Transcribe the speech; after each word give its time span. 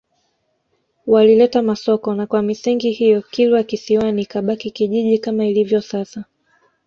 Walileta 1.07 1.61
Masoko 1.61 2.15
na 2.15 2.27
kwa 2.27 2.41
misingi 2.41 2.91
hiyo 2.91 3.21
Kilwa 3.21 3.63
Kisiwani 3.63 4.21
ikabaki 4.21 4.71
kijiji 4.71 5.19
kama 5.19 5.45
ilivyo 5.45 5.81
sasa 5.81 6.25